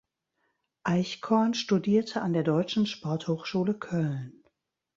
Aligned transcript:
Eichkorn 0.83 1.53
studierte 1.53 2.23
an 2.23 2.33
der 2.33 2.41
Deutschen 2.41 2.87
Sporthochschule 2.87 3.75
Köln. 3.77 4.43